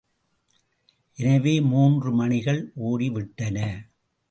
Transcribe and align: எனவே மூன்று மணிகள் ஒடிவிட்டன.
எனவே 1.17 1.61
மூன்று 1.61 2.11
மணிகள் 2.11 2.61
ஒடிவிட்டன. 2.83 3.57